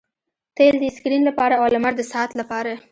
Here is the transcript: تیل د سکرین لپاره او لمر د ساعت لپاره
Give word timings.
تیل 0.57 0.75
د 0.79 0.85
سکرین 0.97 1.21
لپاره 1.29 1.55
او 1.61 1.65
لمر 1.73 1.93
د 1.97 2.01
ساعت 2.11 2.31
لپاره 2.39 2.71